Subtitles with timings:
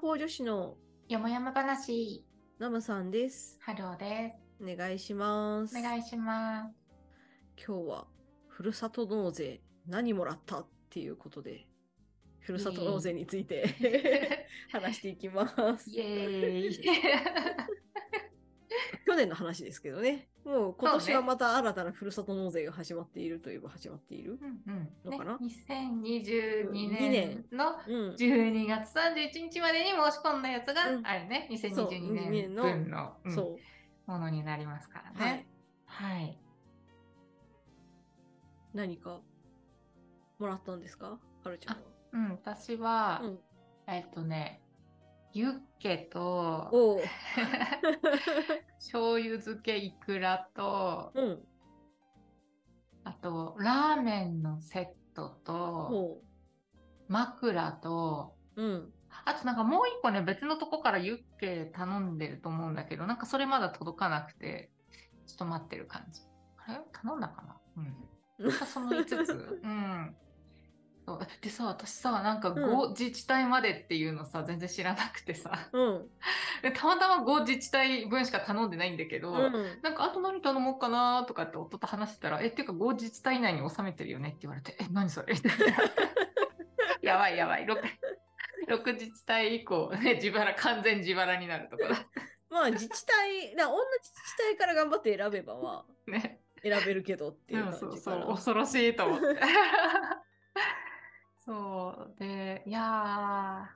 [0.00, 0.76] ポー女子の
[1.08, 2.24] よもやま話、
[2.60, 3.58] ノムさんです。
[3.60, 5.74] ハローでお願いします。
[5.74, 5.78] す。
[5.78, 6.74] お願いします。
[7.66, 8.06] 今日は
[8.46, 11.66] ふるさと納税何もらったっていうことで、
[12.38, 15.90] ふるさと納税について 話していきます。
[15.90, 16.78] イエーイ。
[19.06, 20.28] 去年の話ですけどね。
[20.44, 24.38] もう今年はまた新たなふるさと納税が始まっているといえば始まっている。
[24.40, 25.10] うんうん。
[25.10, 28.14] のかなね、2022二年年のうん。
[28.14, 31.48] 12月31日までに申し込んだやつがうんあるね。
[31.50, 33.58] そう2022年分のうんそ
[34.06, 34.10] う。
[34.10, 35.48] ものになりますからはいね。。
[35.86, 36.38] はい。
[38.74, 39.20] 何か
[40.38, 41.18] もらったんですか？
[41.44, 41.82] はるちゃんは。
[42.12, 43.38] うん、私は、うん
[43.86, 44.62] えっとね、
[45.32, 46.70] ユッケと。
[48.78, 51.42] 醤油漬けいくらと、うん。
[53.04, 56.22] あと、ラーメンのセットと。
[57.08, 58.92] 枕と、うん。
[59.24, 64.70] あとなんかもう一個ね、別のとこからユッケ頼んでると思うんだけど、なんかそれまだ届かなくて、
[65.26, 66.22] ちょっと待ってる感じ。
[66.58, 66.80] あれ？
[66.92, 67.56] 頼んだかな？
[67.76, 68.52] うん。
[68.52, 69.32] その5つ？
[69.62, 70.16] うん。
[71.08, 76.08] そうでさ、私さ、なんかうん5自治体までっていうのさ、全然知らなくてさ、うん。
[76.60, 79.80] でたまたま5自治体分しか頼んでないんだけど、うん。
[79.82, 85.34] なんかあと何頼もうかなとかって夫と話してたら、え、っていうか5自治体以内に収めてるよねって言われて、え、何それ？
[87.00, 87.64] やばいやばい。
[87.64, 87.80] 6,
[88.68, 91.84] 6自治体以降、ね、自腹、完全自腹になるとこ。
[92.50, 96.40] まあ自治体、な同じ自治体から頑張って選べばまあ ね。
[96.60, 98.22] 選べるけどっていうそうそう感じかな。
[98.26, 99.26] そう、恐ろしいと思って。
[101.48, 102.20] そう。
[102.20, 103.66] で、いや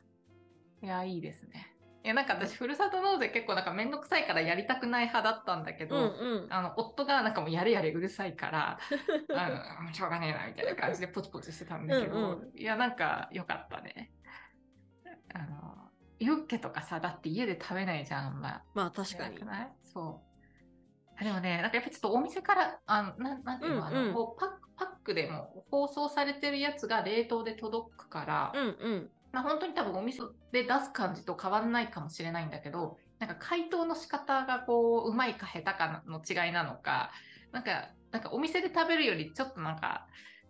[0.82, 1.74] ー、いや、いいですね。
[2.04, 6.52] いや、なんか私、ふるさと納税結構なんかめんどくさいからやりたくない派だったんだけど、うんうん。
[6.52, 8.78] あの夫がなんかもうやれやれうるさいから、
[9.34, 14.12] あのしょうがねえなみたいな感じでポチポチしてたんだけど、うんいや、なんか良かったね。
[15.32, 18.62] あの、ユッケとかさ、だって家で食べないじゃん、あんま。
[18.74, 19.38] まあ確かに
[19.84, 20.32] そう。
[21.18, 24.61] あでもね、なんかやっぱちょっとお店から、あのなんなんていうの、うんうんあのこうパッ
[25.04, 29.10] クでも包装されてるやつが冷凍で届くから、うんうん。
[29.32, 30.20] まあ、本当に多分お店
[30.52, 37.10] で出す感じと変わんないかもしれないんだけど、なんか解凍の仕方がこう、うまいか下手かの違いなのか、
[37.50, 40.06] なんか、なんかお店で食べるよりちょっとなんか、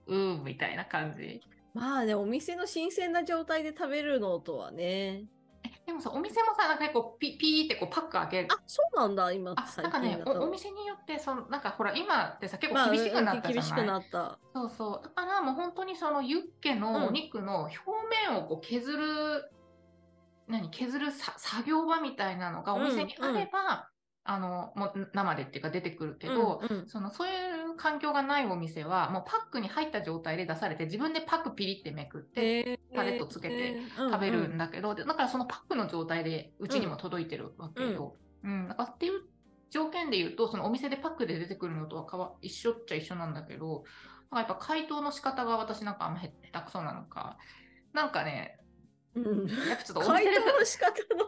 [0.06, 1.40] うーんみたいな感じ。
[1.74, 5.24] まあね、お店の新鮮な状態で食べるのとはね。
[5.84, 8.48] えでもさ、お店もさ、なんか結構ピピーってこうパック開ける。
[8.50, 10.22] あ、そうなんだ、今あ、最なんかね。
[10.25, 14.38] お、お店によって、その、なんかほら、今ってさ、結まあ構厳しくなったじゃない、厳しくなった。
[14.54, 15.03] そうそう。
[15.03, 17.81] だからもう本当にそのユッケのお肉の表
[18.28, 19.50] 面をこう削る、
[20.47, 23.88] 何、削るさ作業場みたいなのがお店にあれば、
[24.25, 38.15] あの、もう生でっていうか出てくるけど、うんうんそのそういう環境がないお店は、もうパックに入った状態で出されて、自分でパックピリってめくって、タレとつけてうん食べるうんんだけど、でだからそのパックの状態でうちにも届いてるわけよ。
[38.44, 39.22] うん、だからっていう
[39.70, 43.82] 条件で言うと、そのお店でパックで出てくるのとはかわ一緒っちゃ一緒なんだけど、
[44.31, 47.37] なんかやっぱ解凍の仕方が私なんかあんまへ下手くそなのか、
[47.93, 48.60] なんかね、
[49.15, 50.87] うんやっぱちょっとお解店で凍の仕方
[51.17, 51.27] の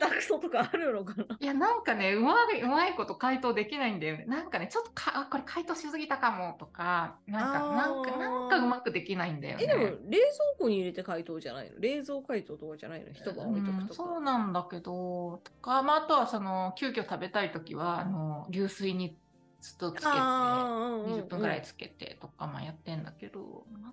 [0.00, 1.24] 下手くそとかあるのかな？
[1.40, 4.24] いや、なんかね、うまい、うまいこと解凍できないんだよね。
[4.26, 9.64] なんかね、ちょっとか、あ、これ解凍しすぎたかもとか、なんか、なんか、なんかうまくできないんだよね。
[9.64, 11.78] え、でも冷蔵庫に入れて解凍じゃないの？
[11.78, 13.12] 冷蔵解凍とかじゃないの？
[13.12, 14.02] 一晩置いとくとか。
[14.02, 19.16] うんそうなんだけど、とか、まあ、あとはその、急遽食べたいときは、あの、流水に
[19.60, 23.92] ずっとつけて、あーうんうんうん20分ぐらいつけてとか、まあやってんだけど、まあ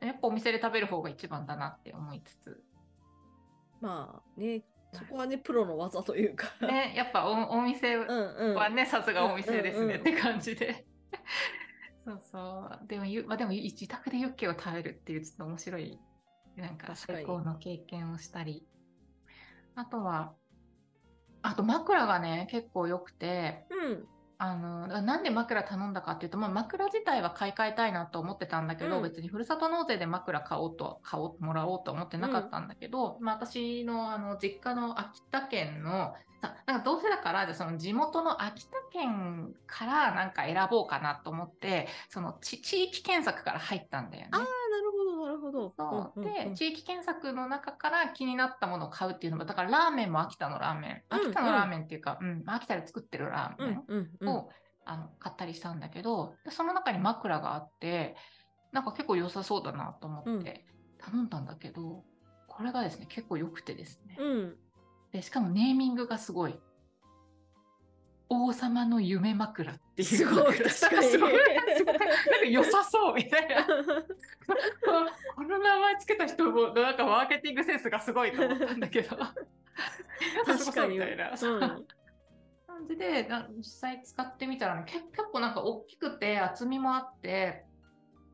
[0.00, 2.62] やっぱお店で食べる方が一番だなって思いつつ。
[3.80, 4.62] まあね、
[4.92, 6.46] そこはね、プロの技というか。
[6.66, 7.96] ね、やっぱおお店。
[7.96, 10.86] はね、さすがお店ですねって感じで。
[12.04, 12.86] そうそう。
[12.86, 15.98] でも、ゆまあ、でも自宅でユッケを食べるっていうちょっと面白い、
[16.56, 18.66] なんか最高の経験をしたり。
[19.74, 20.34] あとは、
[21.42, 24.08] あと枕がね、結構良くて、うん。
[24.44, 29.02] あのなんで枕頼んだかっていうと、まあ、枕自体は買い替えたいなと思ってたんだけど、うん。
[29.04, 44.28] 別にふるさと納税で枕買おうと買おうもらおうと思ってなかったんだけど、まあ、私のあの実家の秋田県のさなんかどうせだからじゃあその地元の秋田県からなんか選ぼうかなと思ってその地地域検索から入ったんだよね。
[44.32, 44.91] ああ、なるほ
[45.52, 45.72] ど。
[45.78, 46.20] そう。
[46.20, 46.50] うんうんうん。
[46.50, 54.28] で、地域検索の中から気になったものを買うっていうのも、だからラーメンも秋田のラーメン、うん秋田のラーメンっていうか、うん秋田で作ってるラーメンうんうんうん。
[54.28, 54.48] を、
[54.84, 58.16] あの買ったりしたんだけどでその中に枕があって
[58.72, 60.66] なんか結構良さそうだなと思って
[60.98, 62.02] 頼んだんだけど、
[62.48, 64.56] これがですね結構良くてですね、うん。
[65.12, 66.58] でしかもネーミングがすごい
[68.32, 73.66] 王様の夢枕っていうすごい枕確かになんか良さそうみたいな。
[75.34, 79.16] この名前つけた人もなんかマーケティングセンスがすごいと思ったんだけど。
[80.46, 80.94] 確かに。
[80.94, 81.30] みたいな。
[81.30, 87.64] うん、感じで実際使ってみたら、ね、結構なんか大きくて厚みもあって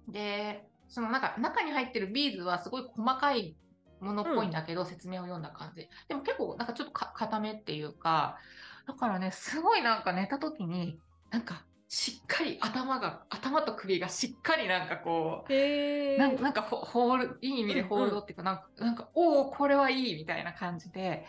[0.08, 3.56] でそのなんか中に入ってるビーズはすごい細かい
[4.00, 8.38] ものっぽいんだけど、うん、説明を読んだ感じでも結構なんかちょっと固めっていうか
[8.88, 10.98] だからねすごいなんか寝た時に
[11.30, 21.26] なんかしっかり頭が頭と首がしっかりなんかこうなんなんかホールいい意味でホールドっていうか、うんうん、なんかなんかおおこれはいいみたいな感じで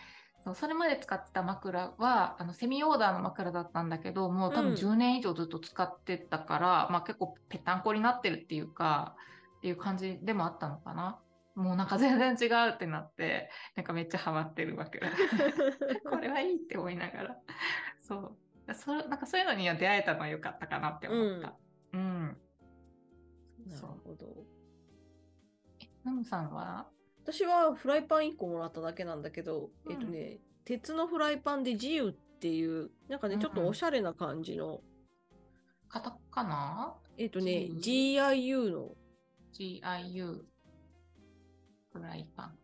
[0.55, 9.15] それまで使ってた枕はあのセミオーダーの枕だったんだけどもう多分10年以上ずっと使ってたから、うん、まあ、結構ぺったんこになってるっていうか
[9.57, 11.19] っていう感じでもあったのかな。
[11.59, 15.09] もうなんか全然違うってなってなんかめっちゃハマってる枕
[16.09, 17.37] これはいいって思いながら
[18.01, 18.37] そう
[18.73, 21.55] そなんかそういうのには出会えたのは良かったかなって思った。
[21.93, 22.01] うん。
[22.01, 22.03] う
[23.67, 24.45] ん、なるほど。
[25.81, 26.87] え、ナムさんは？
[27.23, 34.81] 私はフライパン1個もらっただけなんだけど、うん、えっとね、鉄のフライパンで自由っていう、なんかね、ちょっとおしゃれな感じの。
[35.87, 36.95] カタカナ？
[37.17, 38.91] えっとね、GIU の。
[39.53, 40.41] GIU
[41.91, 42.57] フライパン。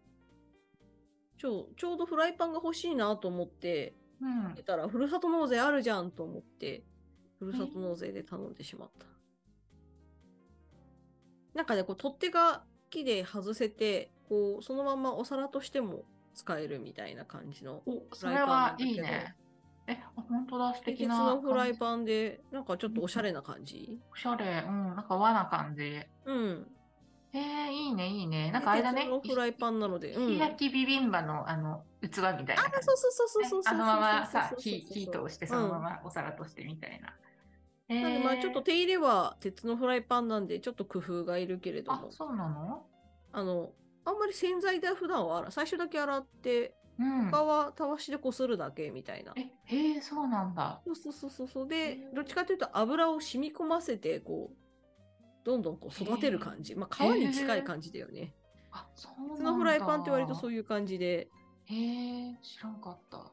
[1.37, 6.83] ちょちょうどフライパンが欲しいなと思って、うん、出たら、ふるさと納税あるじゃんと思って、
[7.39, 9.05] ふるさと納税で頼んでしまった。
[11.53, 18.89] なんかね、こう取っ手が木で外せて、こうそのままお皿としても使えるみたいな感じのフライパンなんだけど。
[18.89, 19.35] いいね。
[19.87, 21.15] え、本当だ、素敵な。
[21.15, 23.99] 鉄のフライパンで、なんかちょっとおしゃれな感じ？
[24.11, 25.99] おしゃれ、うん、なんか和な感じ。
[26.25, 26.67] うん。
[27.37, 28.49] えー、いいね、いいね。
[28.51, 29.01] なんかあれだね。
[29.01, 30.11] 鉄のフライパンなので。
[30.11, 32.53] 石焼きビビンバのあの器みたいな。
[32.53, 37.13] あ、そうそうそうそうそうあのままさ、火火通して、そのままお皿としてみたいな。
[37.89, 42.07] うん、なんでまあちょっと手入れは鉄のフライパンなんで、ちょっと工夫がいるけれども。
[42.07, 42.85] あ、そうなの？
[43.33, 43.71] あの、
[44.05, 49.33] あんまり洗剤で普段は洗最初だけ洗って、うん、他はたわしでこするだけみたいな。
[49.35, 50.81] え、へえ、そうなんだ。
[50.85, 51.67] そうそうそうそう。
[51.67, 54.55] で、どっちかというと油を染み込ませて、こう、
[55.45, 56.75] どんどんこう育てる感じ。
[56.75, 58.33] まあ、皮に近い感じだよね。
[58.71, 59.33] あ、そうなんだ。
[59.33, 61.29] 普通のフライパンって割とそういう感じで。
[61.65, 63.31] へえ、知らんかった。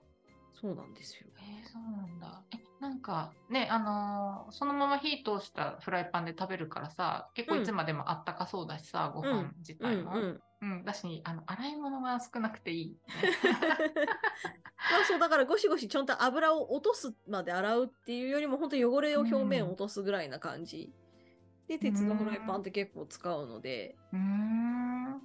[0.52, 1.26] そうなんですよ。
[1.38, 2.42] へえ、そうなんだ。
[2.54, 10.12] え、なんかね、あのー、そのまま火通したフライパンで食べるからさ、結構いつまでもあったかそうだしさ、うん、ご飯自体も。
[10.14, 12.96] うんうんうん、だし、あの、洗い物が少なくていい。
[14.92, 20.92] まあそう、だからゴシゴシちゃんと油を落とすまで洗うっていうよりも、本当汚れを表面を落とすぐらいな感じ。
[21.78, 23.96] で、鉄のフライパンって結構使うので。
[24.12, 25.20] うん。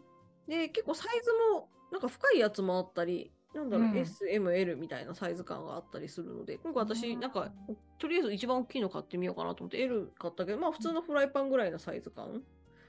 [0.48, 3.98] で、結構サイズも、なんか深いやつもあったり、なんだろう、うん。
[3.98, 7.20] S、M、L みたいなサイズ感があったりするので、今回私、うん。
[7.20, 7.52] なんか、
[7.98, 12.44] とりあえず一番大きいの買ってみようかなと思って L 買ったけど、まあ普通のフライパンぐらいのサイズ感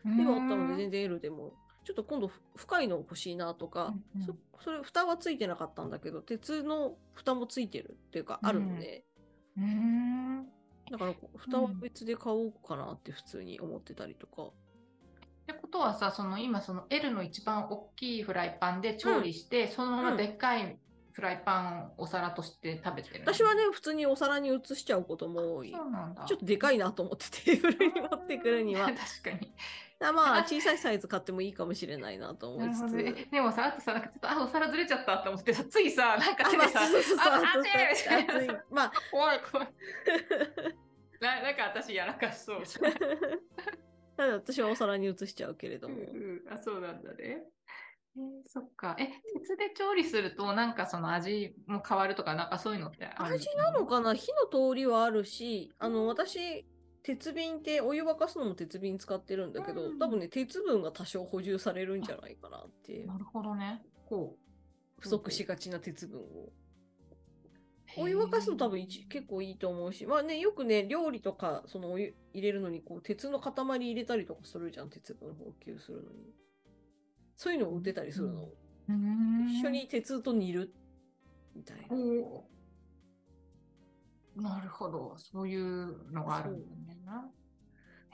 [0.04, 4.26] ではあったので、全然 L でも、ちょっと今度ふ深いの欲しいなとか、うんうん。
[4.26, 9.04] そそれ蓋はついてなかったんだけど、鉄の蓋もついてるっていうか、あるので、
[9.56, 10.48] うん。
[10.90, 14.42] だから蓋は別で買おうかなって普通に思ってたりとか。
[14.42, 14.50] っ
[15.46, 20.78] てことはさ、その今その L の一番大きいフライパンで調理して、そのままでっかい
[21.12, 25.72] フライパンをお皿として食べてるの私はね、普通にお皿に移しちゃうことも多い。
[25.72, 26.24] そうなんだ。
[26.24, 28.86] ちょっとでかいなと思ってテーブルに持ってくるには。
[28.94, 29.52] 確かに。
[30.00, 32.94] あまあ、 小さいサイズ買ってもいいかもしれないなと思いつつ。
[32.94, 38.48] ね、でもさ、あとさ、なんかちょっと、あ、お皿ずれちゃったと思ってさ、ついさ、なんか手でさ、あまあそうそうそうあ、そう熱い
[39.10, 39.68] 怖い怖い。
[41.20, 42.62] な なんか私やらかしそう。
[44.16, 45.96] ただ私はお皿に移しちゃうけれども。
[45.96, 47.16] うんうん、あ、そうなんだね。
[47.20, 47.58] えー
[48.46, 48.96] そっか。
[48.98, 49.06] え、
[49.38, 54.14] 鉄で調理すると、なんかその味も変わるとか、なんかそういうのってある味なのかな？
[54.14, 56.66] 火の通りはあるし、あの、私、
[57.08, 63.06] 鉄瓶ってお湯沸かすのも鉄瓶使ってるんだけど、うん多分ね、鉄分が多少補充されるんじゃないかなっていう。
[63.06, 63.80] なるほどね。
[64.04, 64.36] こ
[64.98, 66.22] 不足しがちな鉄分を。
[66.22, 66.52] う。
[67.96, 76.34] お湯沸かすの多分一結構いいと思うし、まあね、よくね、料理とか、そのお湯入れるのに、こう、鉄の塊入れたりとかするじゃん、鉄分補給するのに。
[77.36, 78.42] そういうのを売ってたりするの。
[78.42, 80.74] うーん一緒に鉄と煮る
[81.56, 81.96] みたいな。
[84.42, 85.14] なるほど。
[85.18, 86.98] そういうのがあるんだね。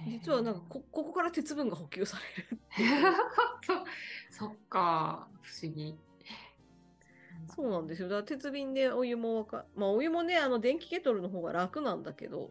[0.07, 2.61] 実はなんかこ、ここから鉄分が補給される。
[3.63, 3.73] そ
[4.47, 5.97] そっか、不思議。
[7.55, 8.09] そうなんですよ。
[8.09, 12.51] だから鉄瓶でお湯も沸か、まあお湯もね、あの電気ケトルの方が楽なんだけど、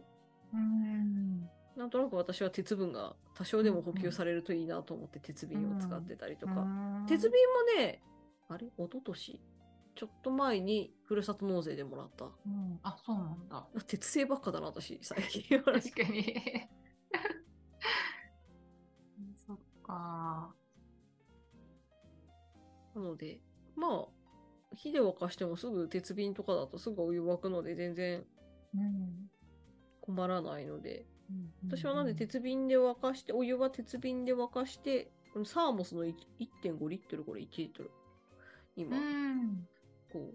[0.54, 1.50] うん。
[1.76, 6.66] なんとなく私は鉄分が多少でも補給されるといいなと思って鉄瓶を使ってたりとか。
[7.08, 7.32] 鉄瓶
[7.78, 8.02] もね、
[8.48, 8.68] あれ？
[8.68, 9.42] 一昨年？
[9.96, 12.26] ちょっと前にふるさと納税でもらった。
[12.26, 13.68] うん、あ、そうなんだ。
[13.88, 15.62] 鉄製ばっかだな、私、最近。
[15.62, 16.36] 確かに。
[19.48, 20.56] そっか。
[22.96, 23.42] なので、
[23.76, 24.08] まあ、
[24.76, 28.26] 火で沸かしてもすぐ鉄瓶とかだとすぐお湯沸くので全然
[30.02, 37.92] 困らないので、うん、私はなんで鉄瓶で沸かして、お湯は鉄瓶で沸かして、このサーモスの1.5リットル、これ1リットル。
[38.76, 39.68] 今、うん、
[40.14, 40.34] こ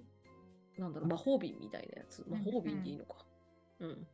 [0.77, 2.25] う、なんだろう、魔法瓶みたいなやつ。
[2.29, 3.25] 魔法瓶でいいのか。
[3.81, 4.07] うん。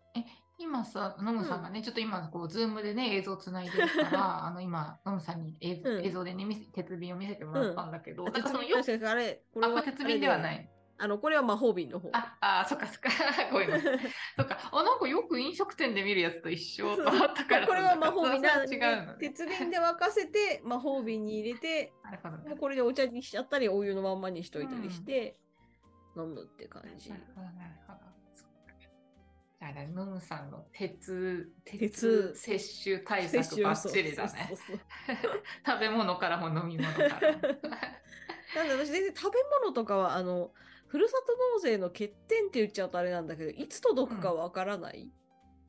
[0.58, 10.70] 今さ、ノムさんがね、ちょっと今、こう、ズームでね、映像つないでるから、 あの、今、ノムさんに映映像でね、鉄瓶を見せてもらったんだけど、あなんかそのよあれ、これあ、は鉄瓶ではない。
[10.96, 12.08] あの、これは魔法瓶の方。
[12.12, 13.10] あ、あ、そっかそっか。
[13.50, 13.98] ごめんなさい。
[14.38, 14.70] そっか。
[14.70, 17.66] あ、なんかよく飲食店で見るやつと一緒と思ったから。
[17.66, 19.18] これは魔法瓶なな違うのね。
[19.18, 21.92] 鉄瓶で沸かせて、魔法瓶に入れて、
[22.46, 25.36] ねこれでお茶にしちゃったり、お湯のまんまにしといたりして、
[26.16, 27.16] 飲むって感じな。
[27.16, 27.98] るほど、なるほど。
[28.32, 34.56] そっかじゃあね、ノムさんの鉄、鉄鉄摂取対策バッチリだね
[35.66, 37.38] 食べ物からも飲み物からも。
[38.54, 40.52] なんで私全然食べ物とかはあの
[40.86, 45.10] ふるさと納税の欠点って言っちゃうとあれなんだけどいつ届くかわからない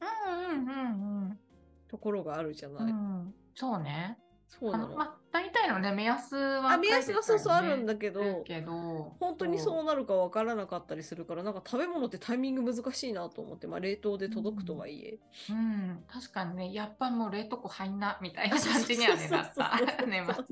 [0.01, 1.39] うんうんうん
[1.87, 2.91] ところがあるじゃうない。
[2.91, 2.95] ん。
[2.95, 2.99] う
[3.29, 4.19] ん、そうね。
[4.47, 4.95] そうなの。
[4.95, 19.79] まあ、大体のね、目安は、あ目安がそうそうあるんだけどだけど、本当にそうなるかわからなかったりするからなんか食べ物ってタイミング難しいなと思って、まあ、冷凍で届くとはいえ、うん、確かにね、やっぱもう冷凍庫入んなみたいな感じにはね、なった。
[20.07, 20.45] 年末。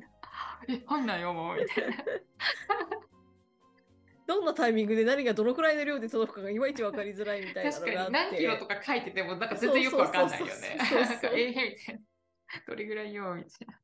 [0.68, 1.96] え、入んないよ、もう、みたいな。
[4.26, 10.54] どんなタイミングで何がどのくらいの量で届くかがいまいち分かりづらいみたいなのが何キロとか書いてても、なんか全然よくわかんないよね。
[12.68, 13.83] どれぐらいよ、みたいな。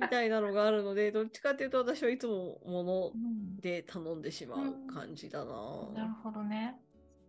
[0.00, 5.54] みたいなのがあるのでどっちかっていうと私はいつも物うんで頼んでしまう感じだな。
[5.94, 6.76] なるほどね。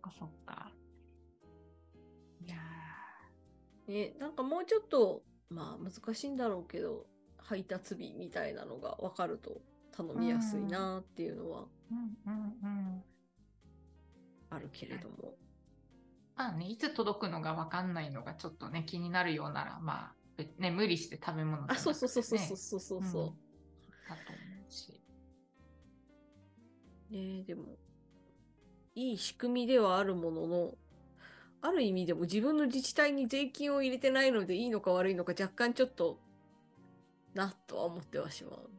[0.02, 0.72] そっかそっか。
[2.46, 2.56] いや
[3.86, 7.06] ね、なんかもうちょっとまあ難しいんだろうけど
[7.38, 9.60] 配達日みたいなのが分かると
[9.92, 13.02] 頼みやすいなっていうのはーうんうんうん。
[14.50, 15.34] あるけれども。
[16.36, 20.19] まあね、いつ届くのがわかんないのがちょっとね、気になるようなら、まあ、べ
[20.58, 22.98] ね、無理して食べ物じゃなくてあそうそうそうそうねそうそうそう。
[22.98, 23.50] うん
[24.10, 25.00] だと思うし。
[27.10, 27.76] ねでも
[28.94, 30.74] いい仕組みではあるものの
[31.62, 36.18] ある意味でも自分の自治体に税金を入れてないのでいいのか悪いのか若干ちょっと
[37.34, 38.70] なとは思ってはしまう。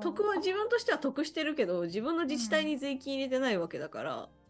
[0.00, 4.41] 得は自分としては得してるけど自分の自治体に税金入れてないわけだから、え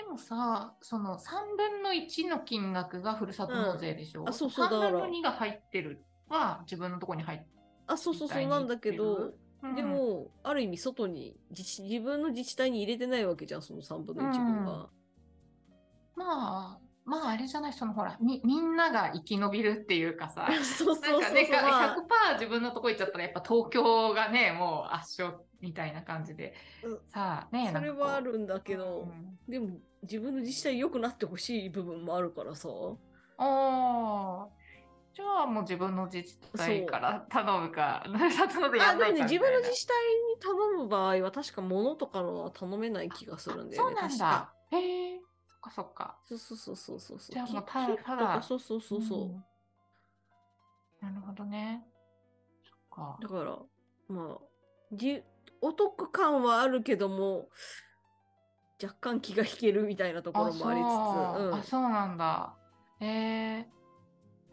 [0.00, 4.90] でもさ、その3分の1の金額がふるさと納税でしょ、うんあそうそう3だから。
[4.92, 7.46] 分の2が入ってるは自分のとこに入って
[7.86, 9.34] あそうそうそうなんだけど、
[9.76, 14.88] で、もある意味外に自治自分の自治体に入れてないわけじゃんその3分の1分が。
[16.16, 21.20] まあ、まああれじゃない、そのほら、みみんなが生き延びるっていうかさ、 そうそうそうそう。
[21.22, 29.08] なんかね、かまあ100%自分のとこ行っちゃったら、やっぱ東京がね、もう圧勝みたいな感じで、うんさあね、それはあるんだけけど、
[29.48, 32.68] でも自分の自治体良くなってほしい部分もあるからさ。
[33.38, 34.48] ああ、
[35.12, 39.94] じゃあもう自分の自治体から頼むか、ふるさと納税やあでもね自分の自治体
[40.34, 43.96] に頼む場合は確か物とかのは頼めない気がするんだよね。
[43.96, 44.54] そうなんだ。
[44.70, 45.09] へえ、そ
[45.60, 46.16] っかそっか。
[46.24, 47.34] そうそうそうそうそうそう。
[47.34, 49.18] じゃあもうきただただそうそうそうそう。
[49.26, 49.44] ん
[51.00, 51.84] なるほどね。
[52.64, 53.18] そっか。
[53.20, 53.58] だから、
[54.08, 54.38] まあ、
[54.92, 55.22] じ
[55.60, 57.48] お得感はあるけども、
[58.82, 62.56] 若干気が引けるみたいなところもありつつ、そううんあそうなんだ。
[63.00, 63.66] へえ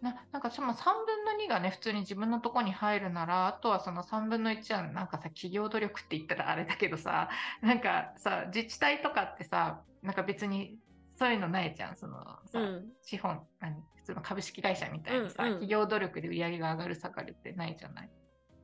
[0.01, 7.29] ななんかしかも3分の2がね普通に自分のとこに入るならあとはその3分の1はなんかさ企業努力って言ったらあれだけどさ
[7.61, 10.77] なんかさ自治体とかってさなんか別に
[11.17, 18.09] そういうのないじゃんそのさ、うん資本何普通の株式会社みたいにさ、うんうん企業努力で売り上げが上がる下がるってないじゃない？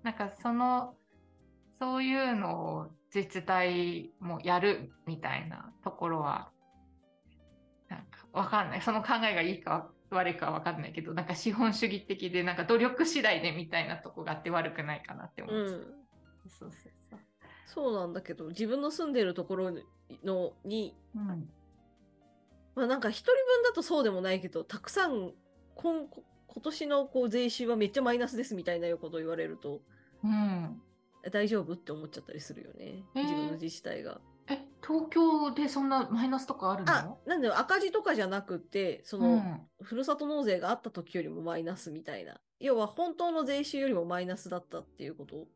[0.04, 0.96] なんかその
[1.80, 6.52] そういうのを自治体もやるみたいなところは
[7.90, 15.64] なんかわかんないその考えがいいか悪いかはわかんないけどなんか資本主義的でなんか努力次第でみたいなとこがあって悪くないかなって思うう。
[15.64, 15.68] ん。
[15.70, 15.80] そう
[16.50, 16.72] そう
[17.10, 17.20] そう。
[17.66, 19.72] そうなんだけど、自分の住んでるところ
[20.24, 21.50] のに、うん
[22.76, 25.32] まあなんか一人分だとそうでもないけど、たくさん
[25.76, 26.08] 今
[26.48, 29.82] 今年のこう税収はめっちゃマイナスですみたいなことを言われると、
[30.24, 30.82] うん、
[31.32, 33.04] 大丈夫って思っちゃったりするよね。
[33.16, 34.20] えー自分の自治体が。
[34.48, 36.92] え東京でそんなマイナスとかあるの？
[36.92, 42.40] あ、なんだよ、赤字とかじゃなくて、その、うんふるさと納税があった時よりもマイナスみたいな。
[42.60, 45.48] 要は本当の税収よりもマイナスだったっていうこと？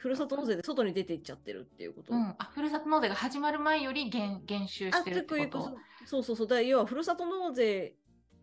[0.00, 2.14] ふるさと納税で外に出ていっちゃってるっていうこと。
[2.14, 5.76] うん、あふるさと納税が始まる前より減減収あしてるってこと？
[6.06, 6.46] そうそうそう。
[6.46, 7.96] だ要はふるさと納税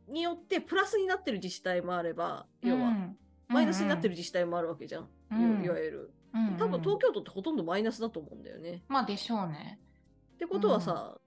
[0.07, 2.93] によってプラスになってる自治体もあれば、要は
[3.47, 5.09] マイナスになってる自治体もあるわけじゃん。
[5.31, 6.13] うんいわゆる。
[6.33, 8.83] うんうん多分東京都ってほとんどマイナスだと思うんだよね。
[8.87, 9.79] まあでしょうね。
[10.35, 11.17] ってことはさ、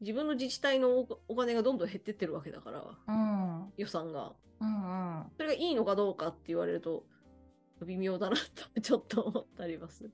[0.00, 3.72] 自分の自治体のおお金がどんどん減ってってるわけだから、うん。
[3.76, 4.32] 予算が。
[4.60, 5.24] うんうん。
[5.36, 7.04] それがいいのかどうかって言われると、
[7.84, 10.10] 微妙だなと ちょっと思ったります。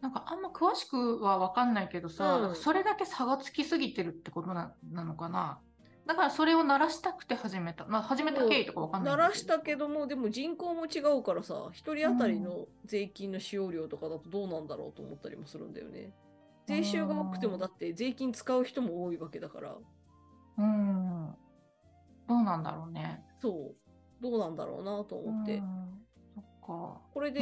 [0.00, 5.60] なんかあんま詳しくは分かんないけどさ、うんそれだけ差がつきすぎてるってことななのかな？
[6.06, 7.84] だからそれを鳴らしたくて始めた。
[7.86, 16.12] まあ始めた経緯とか分かんない鳴らしたけども、でも人口も違うからさ、一人当たりの税金の使用量とかだとどうなんだろうと思ったりもするんだよね。
[16.66, 19.76] 税収が多くてもだって税金使う人も多いわけだから、
[20.58, 21.36] うん。
[22.28, 23.24] どうなんだろうね。
[23.40, 23.76] そう、
[24.20, 25.62] どうなんだろうなと思って。
[26.62, 27.40] これで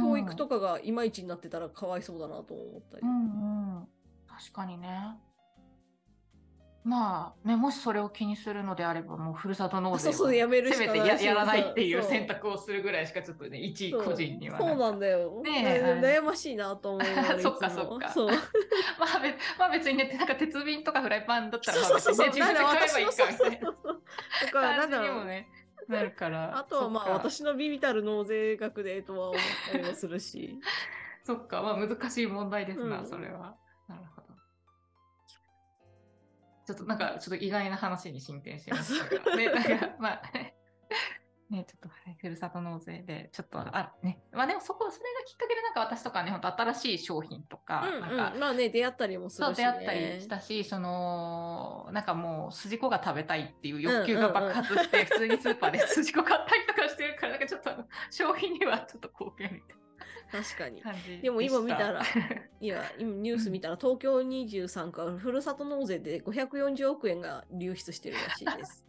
[0.00, 3.02] 教育とかがいまいちになってたらかわいそうだなと思ったり。
[3.02, 3.88] うんうん。
[4.28, 5.16] 確かにね。
[6.86, 15.42] まあね、もしそれを気にするのであれば、もうふるさと納税をせめてややらないっていう選択をするぐらいしかちょっとね、一個人にはそうなんだよ。
[15.42, 18.14] ね悩ましいなと思いながらいつそもっかそっか
[19.00, 22.38] まあ別まあ別にね、なんか鉄瓶とかフライパンだったら、そうそうそうそう。
[22.38, 25.24] まあ別にね自分で買えばいいかみたいなとか、なんだろう。
[25.24, 25.48] ね、
[25.88, 26.56] なるから。
[26.58, 30.58] あとはまあ私のビビたる納税額でとは思ったりもするし。
[31.24, 33.56] そっか、まあ難しい問題ですな、うんそれは。
[33.88, 34.28] なるほど。
[36.66, 40.22] ちょっとなんか、ちょっと意外な話に進展しましたが、ね、なんか、まあ、
[41.50, 49.54] ね、ちょっと、はい、ふるさと納税で、ちょっと、あ、ね、まあでもそこ、それがきっかけで、なんか私とかね、本当新しい商品とか、うんなんかうん、まあね、出会ったりもするし、ね。
[49.54, 59.76] そう出会ったりしたし、そのなんかもう筋子が食べたいっていう欲求が爆発して、普通にスーパーで筋子買ったりとかしてるから、なんかちょっとあの消費にはちょっと貢献みたい
[60.32, 60.82] 確かに。
[61.22, 61.92] でも今見した。
[61.92, 62.02] ら
[62.60, 68.85] いや、今ニュース見たら東京23区はふるさと納税で540億円が流出してるらしいです。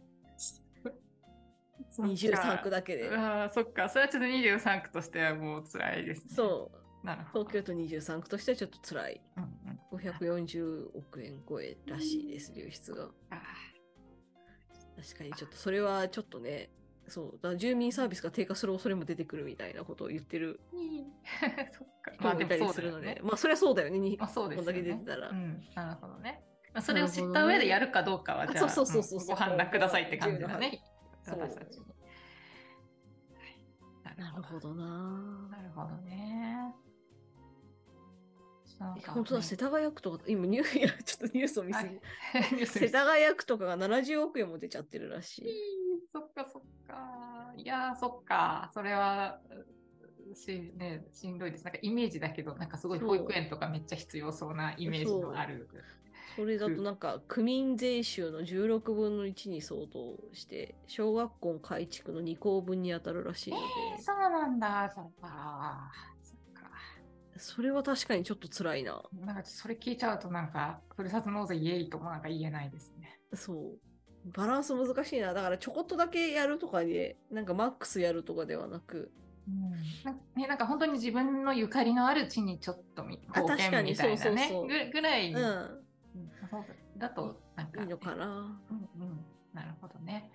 [2.02, 3.10] 23区だけで。
[3.10, 3.88] ああ、そっか。
[3.88, 6.34] それはちょっと23区としてはもう辛いですね。
[6.34, 6.70] そ
[7.02, 7.06] う。
[7.06, 7.50] なるほど。
[7.50, 9.20] 東京都23区としてはちょっと辛い。
[9.36, 9.44] うん
[9.92, 13.08] うん、540億円超えらしいです、流出が。
[13.30, 13.42] あ
[15.00, 16.70] 確かにちょっとそれはちょっとね、
[17.06, 21.04] そう、だ住民サービスが低下する恐れも出てくるみたいなことを言ってるー
[21.72, 22.12] そっか。
[22.12, 24.72] 人もいたりするので、まあそれはそうだよね、にまあそうですよね。
[24.72, 25.28] こんだけ出てたら。
[25.30, 26.44] うん、なるほどね。
[26.74, 30.82] まあ、それを知った上でやるかどうかは、じゃあ、あそうそうそうそうご判断くださいって感じだね。
[31.22, 31.86] そう私たちに。
[34.18, 34.84] はいなるほどな
[35.50, 36.74] なるほどね。
[38.78, 45.44] なんか本当だ、世田谷区とか、今ニュー、いやちょっとニュースを見すぎ、 世田谷区とかが70億円も出ちゃってるらしい。
[46.12, 47.52] そっかそっか。
[47.56, 48.70] いやー、そっか。
[48.72, 49.40] それは、
[50.30, 51.64] うし,、ね、しんどいです。
[51.64, 55.68] なんかイメージだけど、なんかすごい保育園とかめっちゃ必要そうなイメージのある。
[56.36, 63.64] それだとなんか区民税収の16分の1に相当して、小学校改築の2校分に当たるらしいので、
[64.02, 64.92] そうなんだ。
[64.94, 65.90] そっか。
[66.22, 66.70] そっか。
[67.36, 69.02] それは確かにちょっと辛いな。
[69.12, 73.20] なんかそれ聞いちゃうと、なんか、ふるさと納税イエイともなんか言えないですね。
[73.34, 73.78] そう。
[74.26, 75.32] バランス難しいな。
[75.32, 79.10] だからちょこっとだけやるとかで、なんかマックスやるとかではなく、
[79.48, 79.70] うん
[80.04, 85.87] なね、なんか本当に自分のゆかりのある地にちょっとみあ貢献みたいなね確かにそうそうそうぐぐらいうん
[86.50, 86.64] そ う
[86.98, 88.26] だとなんかいいのかな？
[88.26, 90.30] うんうん、なるほどね。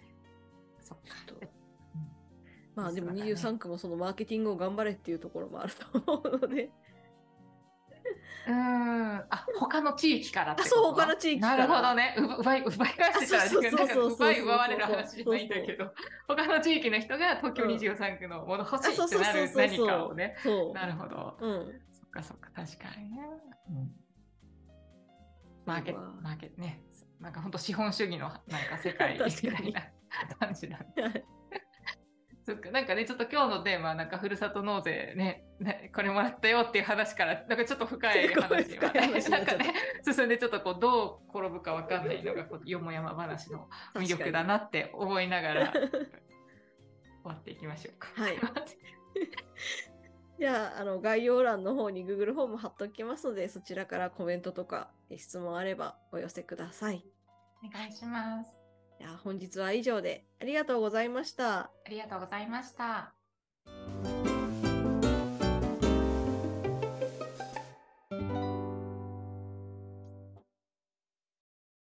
[0.79, 1.05] そっか。
[1.41, 1.49] うん
[2.75, 6.71] まあでもそうだね23区もそのマーケティングを頑張れっていうところもあると思うので、
[8.47, 9.25] うーん。
[9.29, 12.15] あ、他の地域からあそう他の地域からなるほどね。
[12.39, 13.27] 奪い、奪い返して
[13.71, 15.93] たら、奪い奪われる話じゃないんだけど、
[16.27, 20.35] 他の地域の人が東京23区のもの欲しいってなる何かをね。
[20.43, 20.73] そう。
[20.73, 21.37] なるほど。
[21.39, 21.81] うん。
[21.91, 23.21] そっかそっか、確かにね。
[23.69, 24.02] うん
[25.65, 26.81] マーケット、マーケットね。
[27.19, 29.81] なんか本当資本主義のなんか世界 みたいな
[30.39, 31.25] 感じだね。
[32.45, 39.73] そっか、なんかね、ちょっと今日のテーマは、なんかふるさと納税ねね、これもらったよっていう話から、なんかちょっと深い話が、ね、なんかね、
[40.03, 45.81] 進んでちょっとこう、どう転ぶかわかんないのが、こうよもやま話の魅力だなって思いながら、 終
[47.23, 48.09] わっていきましょうか。
[48.21, 48.37] はい
[50.39, 57.05] じゃあ、あの概要欄の方に Google フォーム貼っておきますので、そちらからコメントとか質問あればお寄せください。
[57.63, 58.63] お願いします。
[58.99, 61.59] じゃあ本日は以上でありがとうございました。
[61.59, 63.22] ありがとうございました。